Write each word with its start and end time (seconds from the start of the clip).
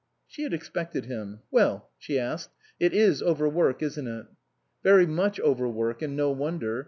She 0.25 0.41
had 0.41 0.51
expected 0.51 1.05
him. 1.05 1.41
"Well," 1.51 1.91
she 1.99 2.17
asked, 2.17 2.49
"it 2.79 2.91
is 2.91 3.21
overwork, 3.21 3.83
isn't 3.83 4.07
it?"" 4.07 4.25
Very 4.83 5.05
much 5.05 5.39
overwork; 5.39 6.01
and 6.01 6.15
no 6.17 6.31
wonder. 6.31 6.79